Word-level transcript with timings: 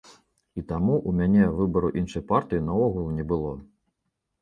І 0.59 0.63
таму 0.71 0.95
ў 0.99 1.11
мяне 1.19 1.43
выбару 1.59 1.93
іншай 2.03 2.27
партыі 2.35 2.67
наогул 2.73 3.09
не 3.21 3.31
было. 3.35 3.57